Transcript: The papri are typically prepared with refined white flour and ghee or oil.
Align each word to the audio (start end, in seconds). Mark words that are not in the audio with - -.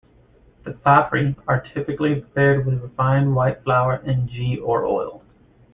The 0.63 0.71
papri 0.73 1.35
are 1.47 1.61
typically 1.61 2.15
prepared 2.21 2.65
with 2.65 2.81
refined 2.81 3.35
white 3.35 3.63
flour 3.63 3.97
and 4.03 4.27
ghee 4.27 4.57
or 4.57 4.83
oil. 4.83 5.21